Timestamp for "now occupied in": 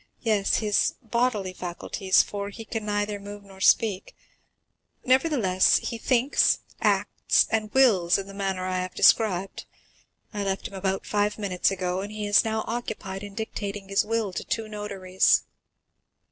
12.43-13.35